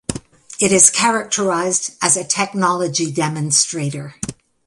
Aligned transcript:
It 0.59 0.71
is 0.71 0.89
characterized 0.89 1.91
as 2.01 2.17
a 2.17 2.23
technology 2.23 3.11
demonstrator. 3.11 4.15